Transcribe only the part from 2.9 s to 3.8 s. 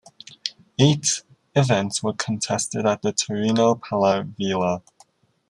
the Torino